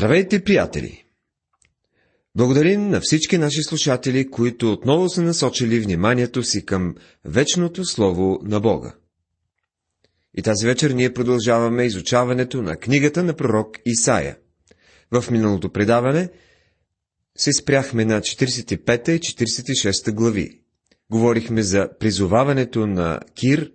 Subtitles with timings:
[0.00, 1.04] Здравейте, приятели!
[2.36, 8.60] Благодарим на всички наши слушатели, които отново са насочили вниманието си към вечното Слово на
[8.60, 8.94] Бога.
[10.36, 14.38] И тази вечер ние продължаваме изучаването на книгата на пророк Исаия.
[15.10, 16.28] В миналото предаване
[17.38, 20.60] се спряхме на 45 и 46 глави.
[21.10, 23.72] Говорихме за призоваването на Кир,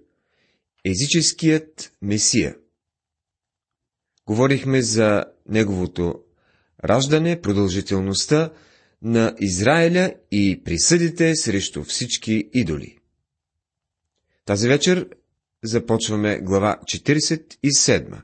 [0.85, 2.55] езическият Месия.
[4.27, 6.19] Говорихме за неговото
[6.85, 8.51] раждане, продължителността
[9.01, 12.97] на Израиля и присъдите срещу всички идоли.
[14.45, 15.09] Тази вечер
[15.63, 18.21] започваме глава 47.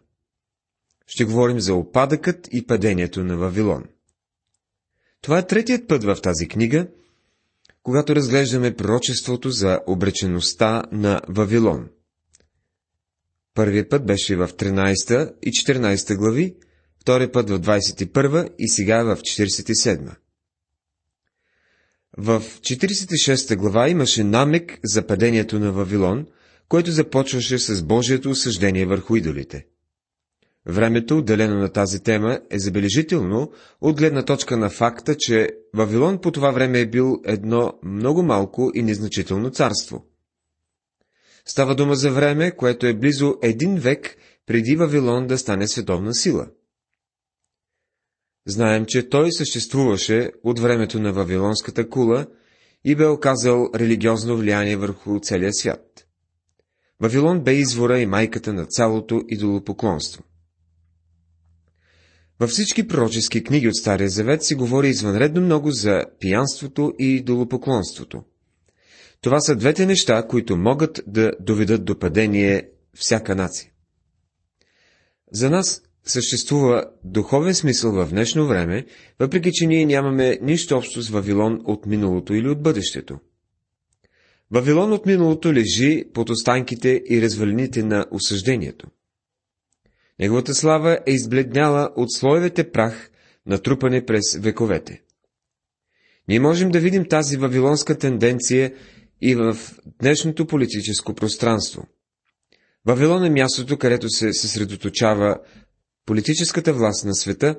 [1.07, 3.83] Ще говорим за опадъкът и падението на Вавилон.
[5.21, 6.87] Това е третият път в тази книга,
[7.83, 11.89] когато разглеждаме пророчеството за обречеността на Вавилон.
[13.53, 16.55] Първият път беше в 13 и 14 глави,
[17.01, 20.15] втори път в 21 и сега в 47.
[22.17, 26.27] В 46 глава имаше намек за падението на Вавилон,
[26.69, 29.65] което започваше с Божието осъждение върху идолите.
[30.65, 36.31] Времето, отделено на тази тема, е забележително от гледна точка на факта, че Вавилон по
[36.31, 40.05] това време е бил едно много малко и незначително царство.
[41.45, 44.15] Става дума за време, което е близо един век
[44.45, 46.47] преди Вавилон да стане световна сила–
[48.45, 52.27] Знаем, че той съществуваше от времето на Вавилонската кула
[52.83, 56.07] и бе оказал религиозно влияние върху целия свят.
[56.99, 60.23] Вавилон бе извора и майката на цялото идолопоклонство.
[62.39, 68.23] Във всички пророчески книги от Стария Завет се говори извънредно много за пиянството и идолопоклонството.
[69.21, 73.71] Това са двете неща, които могат да доведат до падение всяка нация.
[75.31, 78.85] За нас съществува духовен смисъл в днешно време,
[79.19, 83.19] въпреки че ние нямаме нищо общо с Вавилон от миналото или от бъдещето.
[84.51, 88.87] Вавилон от миналото лежи под останките и развалините на осъждението.
[90.19, 93.11] Неговата слава е избледняла от слоевете прах,
[93.45, 95.01] натрупане през вековете.
[96.27, 98.73] Ние можем да видим тази вавилонска тенденция
[99.21, 99.57] и в
[99.99, 101.87] днешното политическо пространство.
[102.85, 105.37] Вавилон е мястото, където се съсредоточава
[106.11, 107.55] политическата власт на света,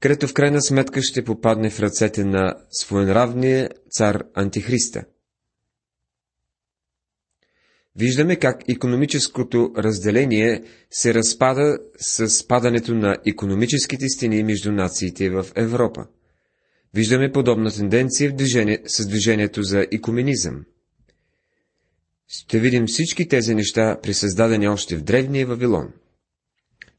[0.00, 5.04] където в крайна сметка ще попадне в ръцете на своенравния цар Антихриста.
[7.96, 16.06] Виждаме как економическото разделение се разпада с падането на економическите стени между нациите в Европа.
[16.94, 20.64] Виждаме подобна тенденция в движение, с движението за екуменизъм.
[22.28, 25.92] Ще видим всички тези неща при създадени още в древния Вавилон.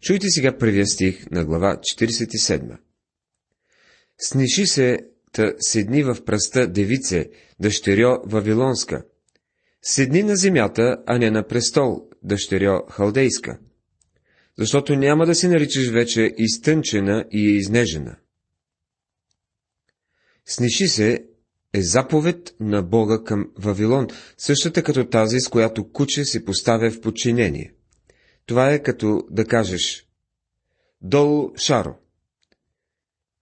[0.01, 2.77] Чуйте сега първия стих на глава 47.
[4.17, 4.99] Сниши се,
[5.31, 7.29] та седни в пръста девице,
[7.59, 9.05] дъщерьо Вавилонска.
[9.81, 13.59] Седни на земята, а не на престол, дъщерьо Халдейска.
[14.57, 18.15] Защото няма да си наричаш вече изтънчена и изнежена.
[20.45, 21.25] Сниши се
[21.73, 24.07] е заповед на Бога към Вавилон,
[24.37, 27.73] същата като тази, с която куче се поставя в подчинение.
[28.51, 30.07] Това е като да кажеш
[31.01, 31.95] Долу Шаро.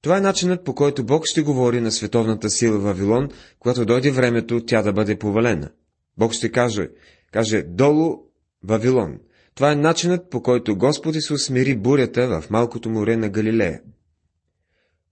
[0.02, 4.66] Това е начинът по който Бог ще говори на световната сила Вавилон, когато дойде времето
[4.66, 5.72] тя да бъде повалена.
[6.18, 6.90] Бог ще каже,
[7.32, 8.18] каже Долу
[8.64, 9.20] Вавилон.
[9.56, 13.82] Това е начинът по който Господ се усмири бурята в малкото море на Галилея.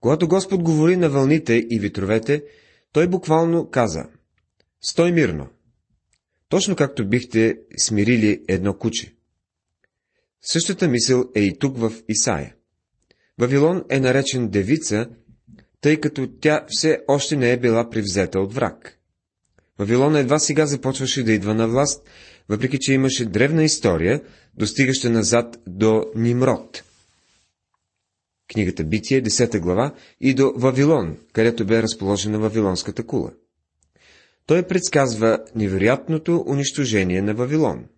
[0.00, 2.44] Когато Господ говори на вълните и ветровете,
[2.92, 4.04] той буквално каза
[4.80, 5.48] Стой мирно!
[6.48, 9.17] Точно както бихте смирили едно куче.
[10.42, 12.54] Същата мисъл е и тук в Исаия.
[13.38, 15.06] Вавилон е наречен девица,
[15.80, 18.98] тъй като тя все още не е била привзета от враг.
[19.78, 22.08] Вавилон едва сега започваше да идва на власт,
[22.48, 24.22] въпреки че имаше древна история,
[24.54, 26.84] достигаща назад до Нимрод.
[28.52, 33.32] Книгата Битие, 10 глава, и до Вавилон, където бе разположена Вавилонската кула.
[34.46, 37.84] Той предсказва невероятното унищожение на Вавилон–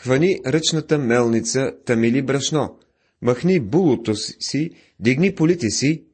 [0.00, 2.78] Хвани ръчната мелница, тамили брашно,
[3.22, 6.04] махни булото си, дигни полите си,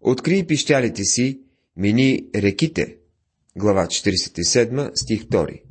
[0.00, 1.40] откри пищалите си,
[1.76, 2.96] мини реките.
[3.56, 5.62] Глава 47, стих 2.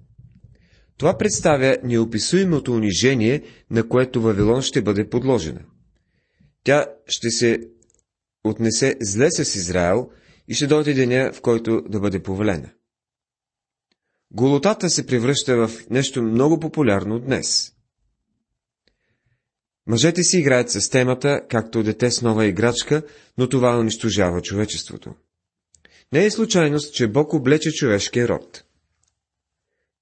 [0.97, 5.61] Това представя неописуемото унижение, на което Вавилон ще бъде подложена.
[6.63, 7.59] Тя ще се
[8.43, 10.09] отнесе зле с Израел
[10.47, 12.69] и ще дойде деня, в който да бъде повалена.
[14.33, 17.73] Голотата се превръща в нещо много популярно днес.
[19.87, 23.03] Мъжете си играят с темата, както дете с нова играчка,
[23.37, 25.15] но това унищожава човечеството.
[26.13, 28.63] Не е случайност, че Бог облече човешкия род.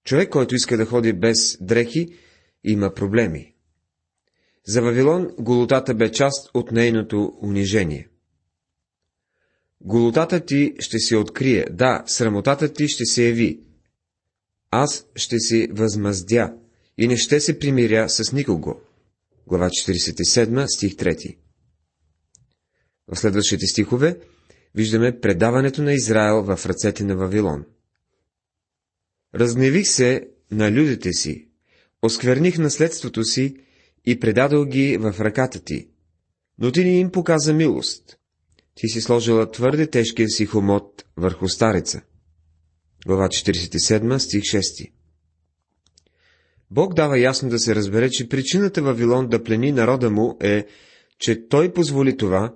[0.06, 2.08] Човек, който иска да ходи без дрехи,
[2.64, 3.54] има проблеми.
[4.68, 8.08] За Вавилон голотата бе част от нейното унижение.
[9.82, 13.62] Голотата ти ще се открие, да, срамотата ти ще се яви.
[14.72, 16.54] Аз ще се възмаздя
[16.98, 18.82] и не ще се примиря с никого.
[19.48, 21.38] Глава 47, стих 3.
[23.08, 24.20] В следващите стихове
[24.76, 27.66] виждаме предаването на Израел в ръцете на Вавилон.
[29.36, 31.48] Разгневих се на людите си,
[32.02, 33.56] оскверних наследството си
[34.06, 35.88] и предадох ги в ръката ти,
[36.60, 38.18] но ти не им показа милост.
[38.76, 42.02] Ти си сложила твърде тежкия си хомот върху стареца.
[43.06, 44.92] Глава 47, стих 6
[46.72, 50.66] Бог дава ясно да се разбере, че причината Вавилон да плени народа му е,
[51.20, 52.56] че той позволи това,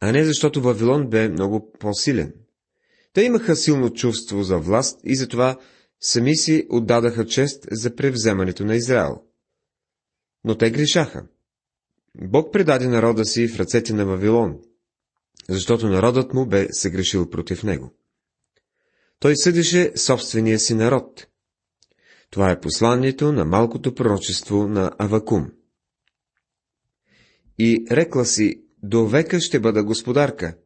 [0.00, 2.34] а не защото Вавилон бе много по-силен.
[3.12, 5.58] Те имаха силно чувство за власт и затова
[6.00, 9.22] сами си отдадаха чест за превземането на Израел.
[10.44, 11.26] Но те грешаха.
[12.22, 14.58] Бог предаде народа си в ръцете на Вавилон,
[15.48, 17.94] защото народът му бе съгрешил против него.
[19.20, 21.26] Той съдеше собствения си народ.
[22.30, 25.46] Това е посланието на малкото пророчество на Авакум.
[27.58, 30.56] И рекла си, до века ще бъда господарка.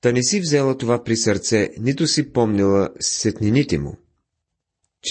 [0.00, 3.96] Та не си взела това при сърце, нито си помнила сетнините му.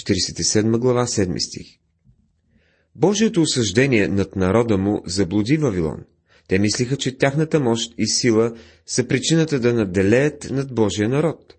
[0.07, 1.67] 47 глава, 7 стих
[2.95, 6.03] Божието осъждение над народа му заблуди Вавилон.
[6.47, 8.55] Те мислиха, че тяхната мощ и сила
[8.85, 11.55] са причината да наделеят над Божия народ.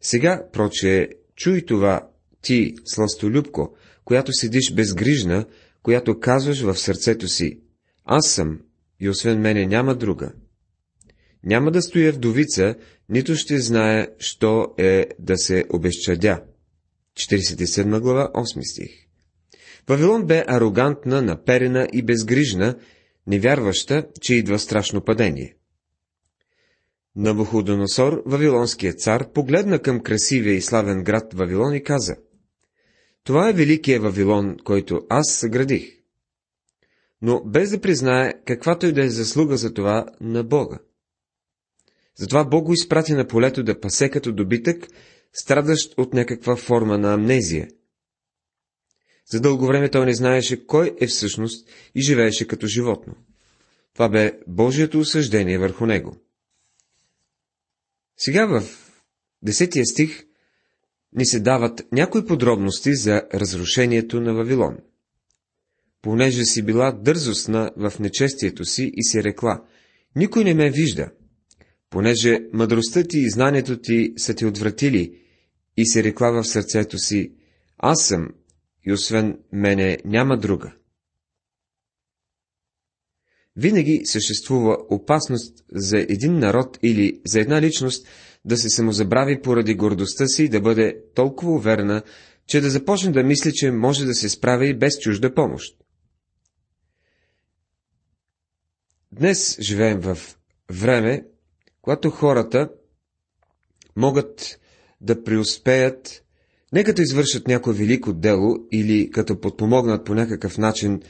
[0.00, 2.08] Сега, проче, чуй това,
[2.42, 5.46] ти, сластолюбко, която седиш безгрижна,
[5.82, 7.60] която казваш в сърцето си,
[8.04, 8.60] аз съм,
[9.00, 10.32] и освен мене няма друга.
[11.44, 12.74] Няма да стоя вдовица,
[13.08, 16.42] нито ще знае, що е да се обезчадя.
[17.16, 18.90] 47 глава, 8 стих
[19.88, 22.76] Вавилон бе арогантна, наперена и безгрижна,
[23.26, 25.56] невярваща, че идва страшно падение.
[27.16, 32.16] Набуходоносор, вавилонският цар, погледна към красивия и славен град Вавилон и каза
[33.24, 36.00] Това е великия Вавилон, който аз съградих.
[37.22, 40.78] Но без да признае каквато и да е заслуга за това на Бога.
[42.16, 44.88] Затова Бог го изпрати на полето да пасе като добитък,
[45.32, 47.68] страдащ от някаква форма на амнезия.
[49.30, 53.14] За дълго време той не знаеше кой е всъщност и живееше като животно.
[53.94, 56.16] Това бе Божието осъждение върху него.
[58.22, 58.62] Сега в
[59.42, 60.24] десетия стих
[61.12, 64.76] ни се дават някои подробности за разрушението на Вавилон.
[66.02, 69.64] Понеже си била дързостна в нечестието си и си рекла,
[70.16, 71.10] никой не ме вижда,
[71.90, 75.18] понеже мъдростта ти и знанието ти са ти отвратили
[75.76, 77.32] и се рекла в сърцето си,
[77.78, 78.28] аз съм
[78.86, 80.72] и освен мене няма друга.
[83.56, 88.06] Винаги съществува опасност за един народ или за една личност
[88.44, 92.02] да се самозабрави поради гордостта си и да бъде толкова уверена,
[92.46, 95.76] че да започне да мисли, че може да се справи и без чужда помощ.
[99.12, 100.18] Днес живеем в
[100.70, 101.24] време,
[101.82, 102.70] когато хората
[103.96, 104.60] могат
[105.00, 106.24] да преуспеят
[106.72, 111.02] не като извършат някое велико дело или като подпомогнат по някакъв начин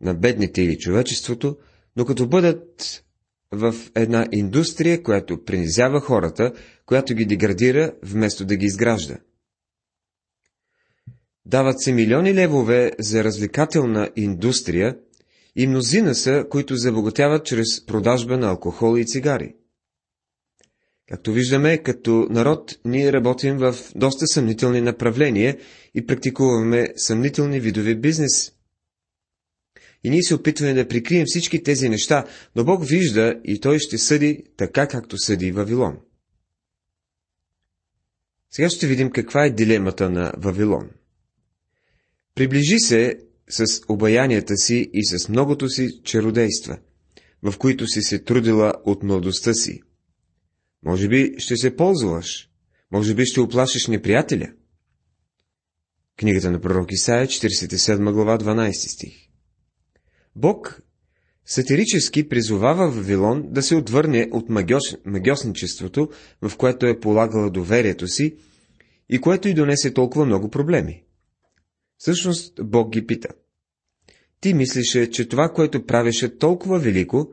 [0.00, 1.56] на бедните или човечеството,
[1.98, 3.04] но като бъдат
[3.52, 6.52] в една индустрия, която принизява хората,
[6.86, 9.16] която ги деградира, вместо да ги изгражда.
[11.46, 14.96] Дават се милиони левове за развлекателна индустрия
[15.56, 19.54] и мнозина са, които забогатяват чрез продажба на алкохол и цигари.
[21.08, 25.58] Както виждаме, като народ ние работим в доста съмнителни направления
[25.94, 28.57] и практикуваме съмнителни видове бизнес.
[30.04, 32.24] И ние се опитваме да прикрием всички тези неща,
[32.56, 35.98] но Бог вижда и Той ще съди така, както съди Вавилон.
[38.50, 40.90] Сега ще видим каква е дилемата на Вавилон.
[42.34, 46.78] Приближи се с обаянията си и с многото си чародейства,
[47.42, 49.82] в които си се трудила от младостта си.
[50.82, 52.50] Може би ще се ползваш,
[52.90, 54.52] може би ще оплашиш неприятеля.
[56.16, 59.27] Книгата на пророк Исаия, 47 глава, 12 стих.
[60.38, 60.82] Бог
[61.46, 64.96] сатирически призовава Вавилон да се отвърне от магиос...
[65.04, 66.08] магиосничеството,
[66.42, 68.36] в което е полагала доверието си
[69.08, 71.04] и което й донесе толкова много проблеми.
[71.96, 73.28] Всъщност Бог ги пита.
[74.40, 77.32] ти мислеше, че това, което правеше толкова велико,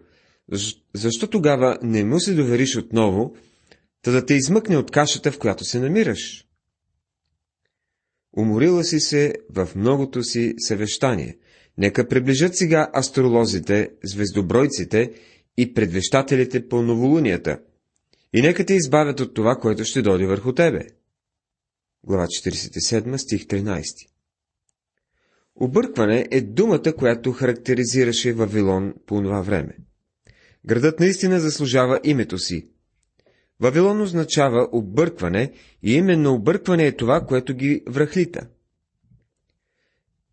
[0.94, 3.36] защо тогава не му се довериш отново,
[4.02, 6.46] та да те измъкне от кашата, в която се намираш?
[8.38, 11.38] Уморила си се в многото си съвещание.
[11.78, 15.12] Нека приближат сега астролозите, звездобройците
[15.58, 17.60] и предвещателите по новолунията,
[18.34, 20.88] и нека те избавят от това, което ще дойде върху тебе.
[22.04, 23.84] Глава 47, стих 13
[25.56, 29.78] Объркване е думата, която характеризираше Вавилон по това време.
[30.66, 32.68] Градът наистина заслужава името си.
[33.60, 35.52] Вавилон означава объркване
[35.84, 38.48] и именно объркване е това, което ги връхлита.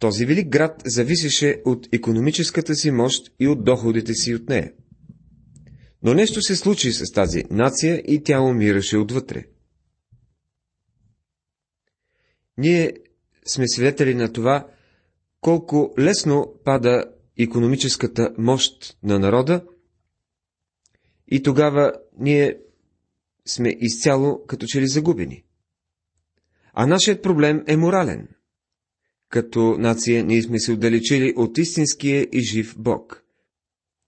[0.03, 4.73] Този велик град зависеше от економическата си мощ и от доходите си от нея.
[6.03, 9.45] Но нещо се случи с тази нация и тя умираше отвътре.
[12.59, 12.93] Ние
[13.47, 14.69] сме свидетели на това,
[15.41, 17.05] колко лесно пада
[17.39, 19.65] економическата мощ на народа
[21.29, 22.59] и тогава ние
[23.47, 25.45] сме изцяло като че ли загубени.
[26.73, 28.29] А нашият проблем е морален.
[29.33, 33.23] Като нация ние сме се отдалечили от истинския и жив Бог.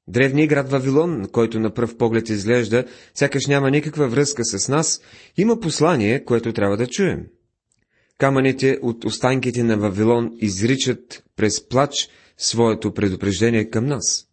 [0.08, 5.00] Древният град Вавилон, който на пръв поглед изглежда, сякаш няма никаква връзка с нас,
[5.36, 7.26] има послание, което трябва да чуем.
[8.18, 14.28] Камъните от останките на Вавилон изричат през плач своето предупреждение към нас.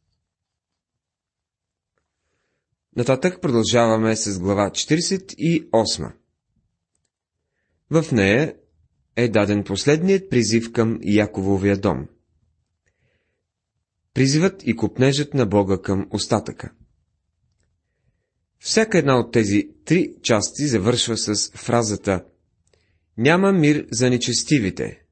[2.95, 6.11] Нататък продължаваме с глава 48.
[7.91, 8.55] В нея
[9.15, 12.07] е даден последният призив към Якововия дом.
[14.13, 16.71] Призивът и купнежът на Бога към остатъка.
[18.59, 22.25] Всяка една от тези три части завършва с фразата
[23.17, 25.03] няма мир за нечестивите.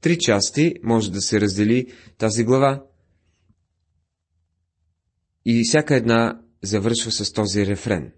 [0.00, 2.84] Три части може да се раздели тази глава
[5.44, 8.12] и всяка една завършва с този рефрен.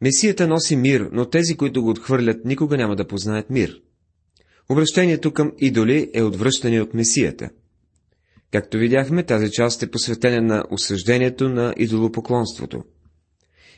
[0.00, 3.82] Месията носи мир, но тези, които го отхвърлят, никога няма да познаят мир.
[4.68, 7.50] Обращението към идоли е отвръщане от Месията.
[8.52, 12.84] Както видяхме, тази част е посветена на осъждението на идолопоклонството.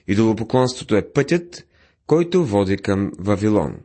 [0.09, 1.65] Идолопоклонството е пътят,
[2.07, 3.77] който води към Вавилон.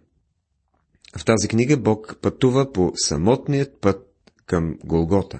[1.17, 4.07] В тази книга Бог пътува по самотният път
[4.45, 5.39] към Голгота.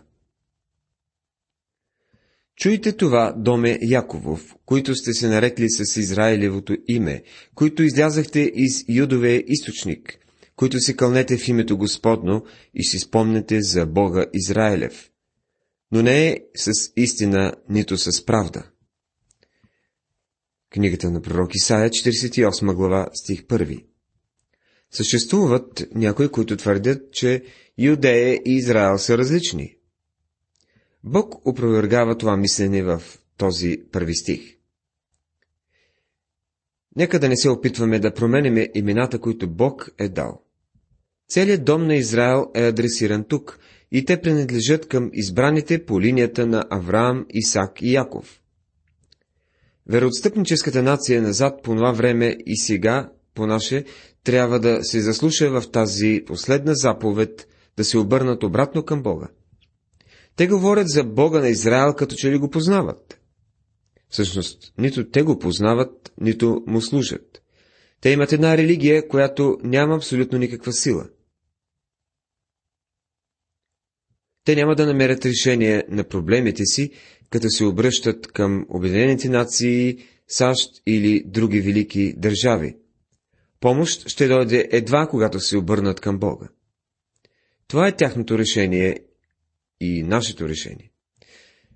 [2.56, 7.24] Чуйте това, доме Яковов, които сте се нарекли с Израилевото име,
[7.56, 10.20] които излязахте из Юдовия източник,
[10.56, 15.10] които се кълнете в името Господно и си спомнете за Бога Израилев.
[15.92, 18.64] Но не е с истина, нито с правда.
[20.74, 23.86] Книгата на пророк Исаия, 48 глава, стих 1
[24.92, 27.44] Съществуват някои, които твърдят, че
[27.78, 29.75] Юдея и Израел са различни.
[31.08, 33.02] Бог опровергава това мислене в
[33.38, 34.56] този първи стих.
[36.96, 40.42] Нека да не се опитваме да променяме имената, които Бог е дал.
[41.30, 43.60] Целият дом на Израел е адресиран тук
[43.92, 48.42] и те принадлежат към избраните по линията на Авраам, Исак и Яков.
[49.88, 53.86] Вероотстъпническата нация назад по това време и сега, по наше,
[54.24, 57.48] трябва да се заслуша в тази последна заповед,
[57.78, 59.28] да се обърнат обратно към Бога.
[60.36, 63.20] Те говорят за Бога на Израел, като че ли го познават.
[64.10, 67.42] Всъщност, нито те го познават, нито му служат.
[68.02, 71.10] Те имат една религия, която няма абсолютно никаква сила.
[74.44, 76.92] Те няма да намерят решение на проблемите си,
[77.30, 82.78] като се обръщат към Обединените нации, САЩ или други велики държави.
[83.60, 86.48] Помощ ще дойде едва, когато се обърнат към Бога.
[87.68, 89.00] Това е тяхното решение
[89.80, 90.92] и нашето решение.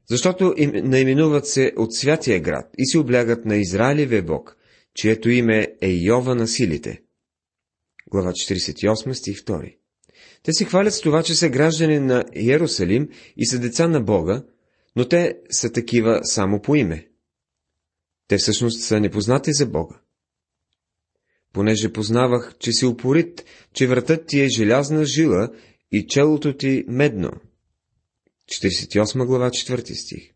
[0.09, 4.57] Защото им наименуват се от святия град и се облягат на Израилевия Бог,
[4.93, 7.01] чието име е Йова на силите.
[8.11, 9.75] Глава 48, стих 2.
[10.43, 14.43] Те се хвалят с това, че са граждани на Иерусалим и са деца на Бога,
[14.95, 17.07] но те са такива само по име.
[18.27, 19.99] Те всъщност са непознати за Бога
[21.53, 25.49] понеже познавах, че си упорит, че вратът ти е желязна жила
[25.91, 27.31] и челото ти медно.
[28.49, 30.31] 48 глава, 4 стих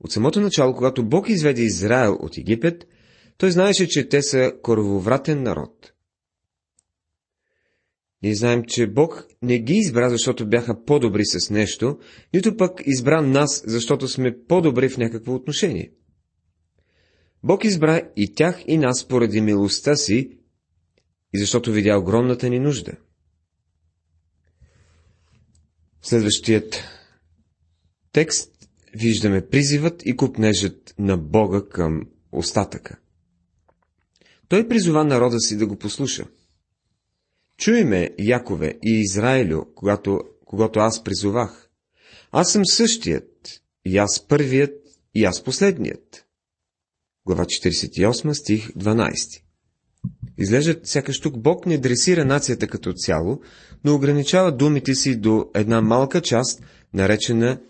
[0.00, 2.84] От самото начало, когато Бог изведе Израел от Египет,
[3.36, 5.92] той знаеше, че те са корововратен народ.
[8.22, 11.98] Ние знаем, че Бог не ги избра, защото бяха по-добри с нещо,
[12.34, 15.92] нито пък избра нас, защото сме по-добри в някакво отношение.
[17.42, 20.38] Бог избра и тях и нас поради милостта си
[21.34, 22.92] и защото видя огромната ни нужда.
[26.02, 26.84] Следващият
[28.12, 28.50] текст
[28.94, 32.02] виждаме призивът и купнежът на Бога към
[32.32, 32.98] остатъка.
[34.48, 36.24] Той призова народа си да го послуша.
[37.58, 41.70] Чуй Якове и Израилю, когато, когато аз призовах.
[42.32, 44.74] Аз съм същият, и аз първият,
[45.14, 46.26] и аз последният.
[47.26, 49.42] Глава 48, стих 12
[50.38, 53.40] Изглежда, сякаш тук Бог не дресира нацията като цяло,
[53.84, 56.62] но ограничава думите си до една малка част,
[56.94, 57.60] наречена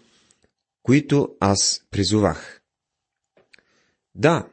[0.82, 2.62] които аз призовах.
[4.14, 4.48] Да,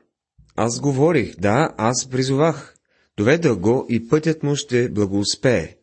[0.56, 2.76] аз говорих, да, аз призовах.
[3.18, 5.78] Доведа го и пътят му ще благоуспее.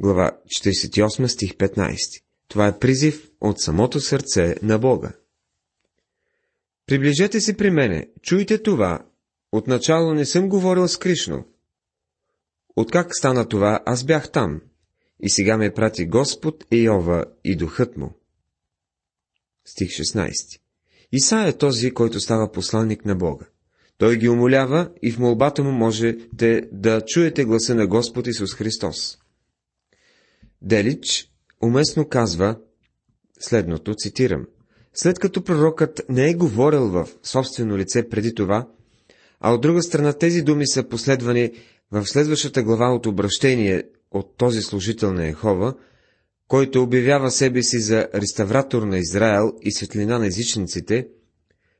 [0.00, 2.22] Глава 48, стих 15.
[2.48, 5.12] Това е призив от самото сърце на Бога.
[6.86, 9.06] Приближете се при мене, чуйте това.
[9.52, 11.44] Отначало не съм говорил с Кришно.
[12.76, 14.60] Откак стана това, аз бях там.
[15.20, 18.14] И сега ме прати Господ Иова и духът му.
[19.66, 20.60] Стих 16.
[21.12, 23.46] Исаия е този, който става посланник на Бога.
[23.98, 29.18] Той ги умолява и в молбата му можете да чуете гласа на Господ Исус Христос.
[30.62, 31.30] Делич
[31.62, 32.58] уместно казва
[33.40, 34.46] следното, цитирам.
[34.94, 38.68] След като пророкът не е говорил в собствено лице преди това,
[39.40, 41.52] а от друга страна тези думи са последвани
[41.92, 45.74] в следващата глава от обращение от този служител на Ехова,
[46.48, 51.08] който обявява себе си за реставратор на Израел и светлина на езичниците,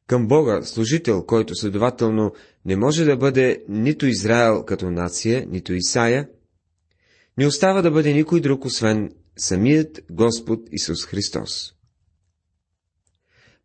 [0.06, 2.32] към Бога, служител, който следователно
[2.64, 6.28] не може да бъде нито Израел като нация, нито Исая,
[7.38, 11.73] не остава да бъде никой друг, освен самият Господ Исус Христос.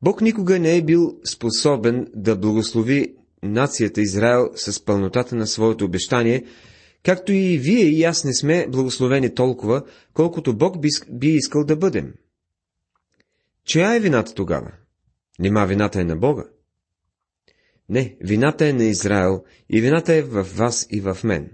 [0.01, 6.43] Бог никога не е бил способен да благослови нацията Израел с пълнотата на своето обещание,
[7.03, 10.77] както и вие и аз не сме благословени толкова, колкото Бог
[11.09, 12.13] би, искал да бъдем.
[13.65, 14.71] Чия е вината тогава?
[15.39, 16.43] Нима вината е на Бога?
[17.89, 21.51] Не, вината е на Израел и вината е в вас и в мен.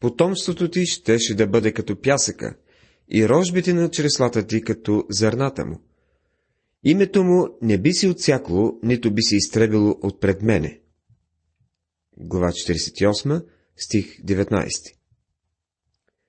[0.00, 2.56] Потомството ти щеше да бъде като пясъка
[3.08, 5.80] и рожбите на чреслата ти като зърната му.
[6.84, 10.79] Името му не би си отсякло, нито би се изтребило от пред мене.
[12.22, 13.44] Глава 48,
[13.76, 14.70] стих 19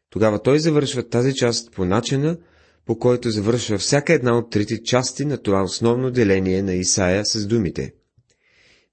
[0.10, 2.38] Тогава той завършва тази част по начина,
[2.86, 7.48] по който завършва всяка една от трите части на това основно деление на Исаия с
[7.48, 7.94] думите.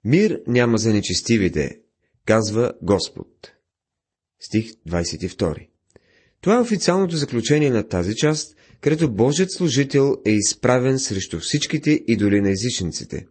[0.03, 1.79] Мир няма за нечестивите,
[2.25, 3.51] казва Господ.
[4.39, 5.67] Стих 22
[6.41, 12.41] Това е официалното заключение на тази част, където Божият служител е изправен срещу всичките идоли
[12.41, 13.27] на езичниците.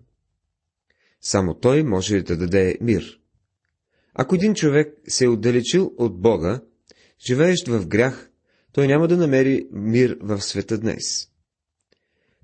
[1.21, 3.18] Само той може да даде мир.
[4.21, 6.61] Ако един човек се е отдалечил от Бога,
[7.27, 8.31] живеещ в грях,
[8.73, 11.29] той няма да намери мир в света днес.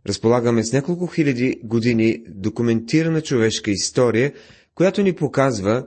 [0.06, 4.32] Разполагаме с няколко хиляди години документирана човешка история,
[4.74, 5.87] която ни показва,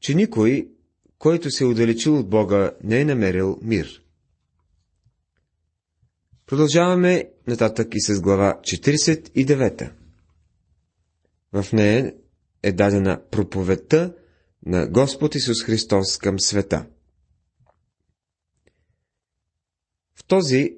[0.00, 0.68] че никой,
[1.18, 4.02] който се е удалечил от Бога, не е намерил мир.
[6.46, 9.90] Продължаваме нататък и с глава 49.
[11.52, 12.14] В нея
[12.62, 14.14] е дадена проповедта
[14.66, 16.86] на Господ Исус Христос към света.
[20.14, 20.76] В този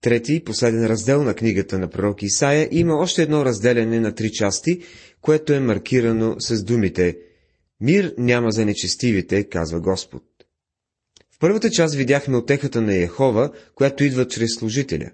[0.00, 4.32] трети и последен раздел на книгата на пророк Исаия има още едно разделяне на три
[4.32, 4.82] части,
[5.20, 7.18] което е маркирано с думите
[7.80, 10.22] «Мир няма за нечестивите», казва Господ.
[11.30, 15.10] В първата част видяхме отехата на Яхова, която идва чрез служителя.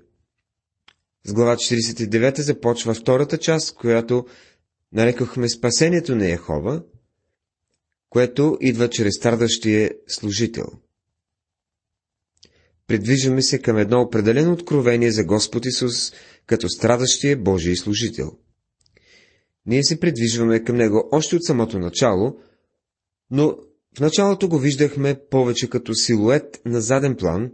[1.24, 4.26] С глава 49 започва втората част, която
[4.92, 6.82] нарекохме спасението на Яхова,
[8.10, 10.66] което идва чрез страдащия служител.
[12.86, 16.12] Придвижваме се към едно определено откровение за Господ Исус
[16.46, 18.32] като страдащия Божий служител.
[19.66, 22.36] Ние се придвижваме към Него още от самото начало,
[23.30, 23.56] но
[23.96, 27.52] в началото го виждахме повече като силует на заден план,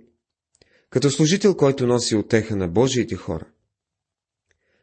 [0.90, 3.46] като служител, който носи отеха на Божиите хора.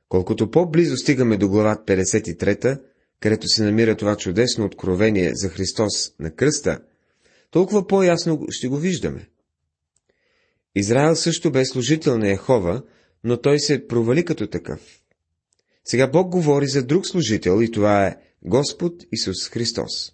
[0.09, 2.81] Колкото по-близо стигаме до глава 53,
[3.23, 6.79] където се намира това чудесно откровение за Христос на кръста,
[7.51, 9.29] толкова по-ясно ще го виждаме.
[10.75, 12.83] Израел също бе служител на Яхова,
[13.23, 15.01] но той се провали като такъв.
[15.85, 20.13] Сега Бог говори за друг служител и това е Господ Исус Христос.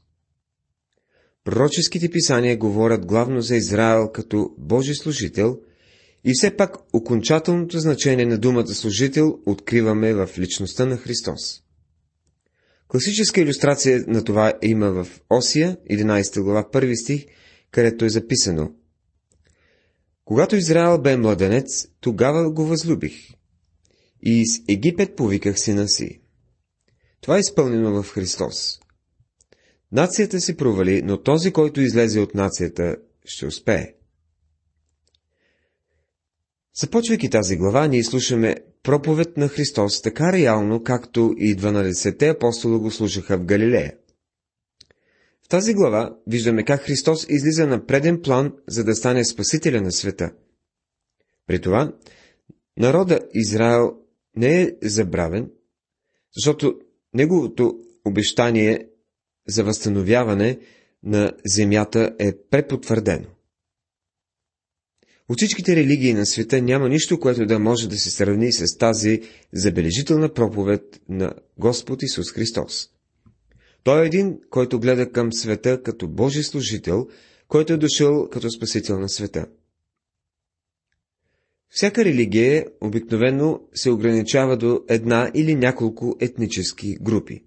[1.44, 5.60] Пророческите писания говорят главно за Израел като Божи служител
[6.24, 11.69] и все пак окончателното значение на думата служител откриваме в личността на Христос.
[12.90, 17.26] Класическа иллюстрация на това има в Осия, 11 глава, 1 стих,
[17.72, 18.72] където е записано
[20.26, 23.30] Когато Израел бе младенец, тогава го възлюбих.
[24.24, 26.22] И из Египет повиках сина си.
[27.22, 28.80] Това е изпълнено в Христос.
[29.92, 33.94] Нацията си провали, но този, който излезе от нацията, ще успее.
[36.76, 42.92] Започвайки тази глава, ние слушаме проповед на Христос така реално, както и 12-те апостола го
[42.92, 43.94] слушаха в Галилея.
[45.46, 49.92] В тази глава виждаме как Христос излиза на преден план, за да стане спасителя на
[49.92, 50.32] света.
[51.48, 51.94] При това,
[52.78, 53.92] народа Израел
[54.36, 55.52] не е забравен,
[56.36, 56.80] защото
[57.14, 58.88] неговото обещание
[59.48, 60.60] за възстановяване
[61.04, 63.28] на земята е препотвърдено.
[65.30, 69.22] От всичките религии на света няма нищо, което да може да се сравни с тази
[69.54, 72.90] забележителна проповед на Господ Исус Христос.
[73.84, 77.08] Той е един, който гледа към света като Божий служител,
[77.48, 79.46] който е дошъл като спасител на света.
[81.70, 87.44] Всяка религия обикновено се ограничава до една или няколко етнически групи.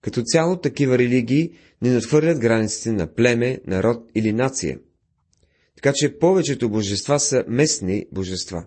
[0.00, 1.50] Като цяло такива религии
[1.82, 4.78] не надхвърлят границите на племе, народ или нация.
[5.82, 8.66] Така че повечето божества са местни божества.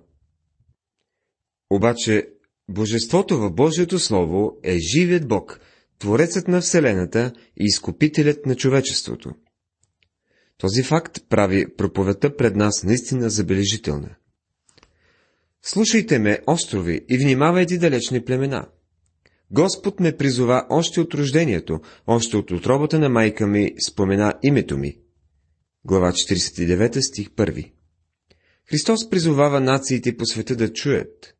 [1.69, 2.27] Обаче
[2.69, 5.59] Божеството в Божието Слово е живият Бог,
[5.99, 9.31] Творецът на Вселената и изкупителят на човечеството.
[10.57, 14.15] Този факт прави проповедта пред нас наистина забележителна.
[15.63, 18.67] Слушайте ме, острови, и внимавайте далечни племена.
[19.51, 25.04] Господ ме призова още от рождението, още от отробата на майка ми спомена името ми.
[25.87, 27.71] Глава 49 стих 1
[28.69, 31.35] Христос призовава нациите по света да чуят.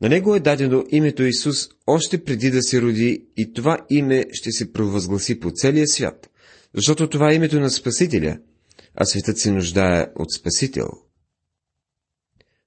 [0.00, 4.52] На него е дадено името Исус още преди да се роди и това име ще
[4.52, 6.30] се провъзгласи по целия свят,
[6.74, 8.38] защото това е името на Спасителя,
[8.94, 10.88] а светът се нуждае от Спасител.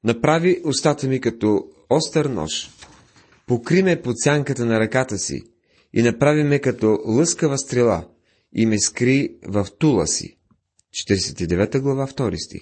[0.03, 2.69] Направи устата ми като остър нож,
[3.47, 5.41] покри ме под сянката на ръката си
[5.93, 8.07] и направи ме като лъскава стрела
[8.55, 10.37] и ме скри в тула си.
[10.93, 12.61] 49 глава, 2 стих.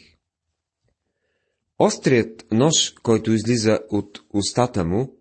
[1.79, 5.13] Острият нож, който излиза от устата му,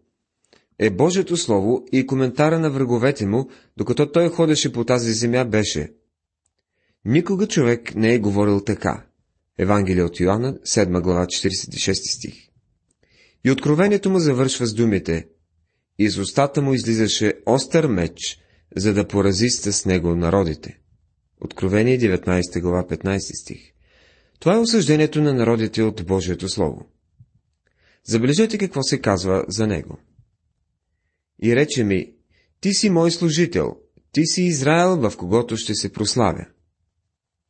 [0.79, 5.93] е Божието Слово и коментара на враговете му, докато той ходеше по тази земя, беше
[7.05, 9.07] Никога човек не е говорил така.
[9.59, 12.35] Евангелие от Йоанна, 7 глава, 46 стих.
[13.45, 15.29] И откровението му завършва с думите
[15.99, 18.39] Из устата му излизаше остър меч,
[18.77, 20.81] за да порази с него народите.
[21.41, 23.73] Откровение 19 глава 15 стих.
[24.39, 26.89] Това е осъждението на народите от Божието Слово.
[28.05, 29.99] Забележете какво се казва за него.
[31.43, 32.13] И рече ми,
[32.61, 33.77] ти си мой служител,
[34.13, 36.47] ти си Израел, в когото ще се прославя.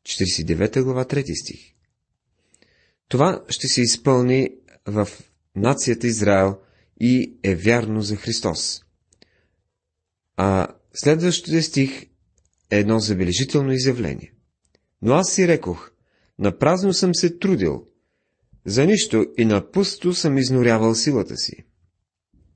[0.06, 1.74] 49 глава 3 стих.
[3.08, 4.50] Това ще се изпълни
[4.86, 5.08] в
[5.56, 6.58] нацията Израел
[7.00, 8.84] и е вярно за Христос.
[10.36, 12.09] А следващия стих
[12.70, 14.32] е едно забележително изявление.
[15.02, 15.90] Но аз си рекох,
[16.40, 17.84] Напразно съм се трудил.
[18.66, 21.64] За нищо и на пусто съм изнорявал силата си.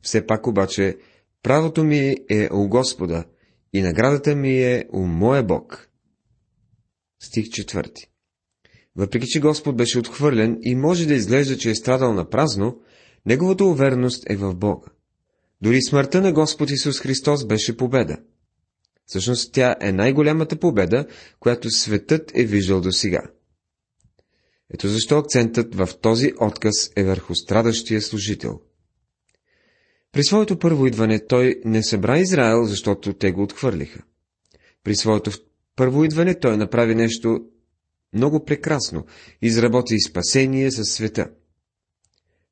[0.02, 0.96] Все пак обаче,
[1.42, 3.24] правото ми е у Господа
[3.72, 5.88] и наградата ми е у моя Бог.
[7.22, 8.10] Стих четвърти.
[8.96, 12.80] Въпреки, че Господ беше отхвърлен и може да изглежда, че е страдал на празно,
[13.26, 14.88] неговата увереност е в Бога.
[15.60, 18.18] Дори смъртта на Господ Исус Христос беше победа.
[19.06, 21.06] Всъщност тя е най-голямата победа,
[21.40, 23.22] която светът е виждал до сега.
[24.74, 28.60] Ето защо акцентът в този отказ е върху страдащия служител.
[30.12, 34.02] При своето първо идване той не събра Израел, защото те го отхвърлиха.
[34.84, 35.30] При своето
[35.76, 37.40] първо идване той направи нещо
[38.14, 39.04] много прекрасно,
[39.42, 41.30] изработи спасение за света.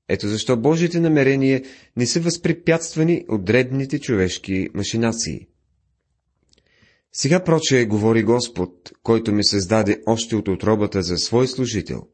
[0.09, 1.62] Ето защо Божите намерения
[1.97, 5.47] не са възпрепятствани от дребните човешки машинации.
[7.12, 12.09] Сега проче говори Господ, който ми създаде още от отробата за свой служител,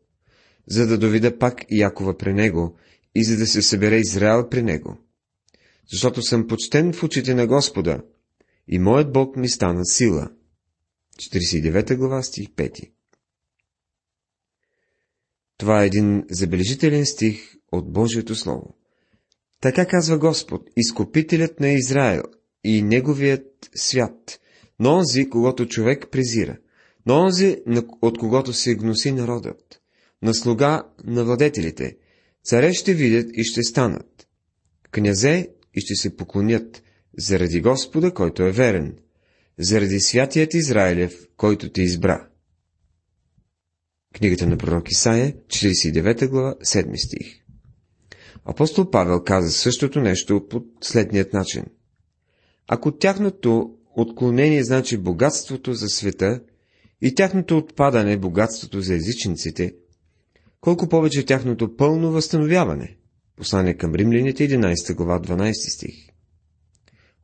[0.67, 2.77] за да доведа пак Якова при него
[3.15, 4.99] и за да се събере Израел при него.
[5.91, 8.03] Защото съм почтен в очите на Господа
[8.69, 10.31] и моят Бог ми стана сила.
[11.17, 12.91] 49 глава стих 5
[15.57, 18.75] Това е един забележителен стих от Божието Слово.
[19.61, 22.23] Така казва Господ, изкупителят на Израел
[22.65, 24.41] и неговият свят–
[24.79, 26.57] но онзи, когато човек презира,
[27.07, 27.57] но онзи,
[28.03, 29.81] от когото се гноси народът,
[30.23, 31.97] на слуга на владетелите,
[32.45, 34.29] царе ще видят и ще станат,
[34.91, 36.83] князе и ще се поклонят,
[37.19, 38.97] заради Господа, който е верен,
[39.59, 42.29] заради святият Израилев, който те избра.
[44.15, 47.45] Книгата на пророк Исаия, 49 глава, 7 стих.
[48.45, 51.65] Апостол Павел каза същото нещо по следният начин.
[52.69, 56.41] Ако тяхното отклонение значи богатството за света
[57.03, 59.75] и тяхното отпадане богатството за езичниците,
[60.61, 62.97] колко повече тяхното пълно възстановяване.
[63.37, 65.95] Послание към римляните, 11 глава, 12 стих.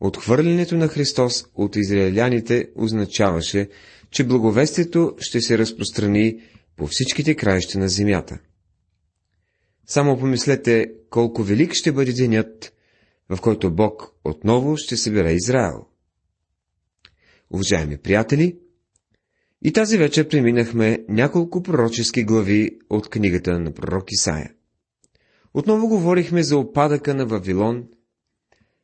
[0.00, 3.68] Отхвърлянето на Христос от израеляните означаваше,
[4.10, 6.40] че благовестието ще се разпространи
[6.76, 8.38] по всичките краища на земята.
[9.86, 12.72] Само помислете колко велик ще бъде денят,
[13.28, 15.86] в който Бог отново ще събере Израел.
[17.54, 18.56] Уважаеми приятели,
[19.62, 24.52] и тази вечер преминахме няколко пророчески глави от книгата на пророк Исаия.
[25.54, 27.84] Отново говорихме за опадъка на Вавилон,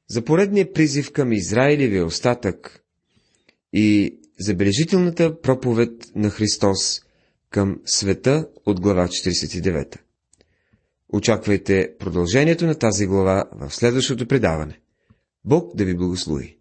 [0.09, 2.85] за поредния призив към Израилевия остатък
[3.72, 7.00] и забележителната проповед на Христос
[7.50, 9.96] към света от глава 49.
[11.09, 14.80] Очаквайте продължението на тази глава в следващото предаване.
[15.44, 16.60] Бог да ви благослови!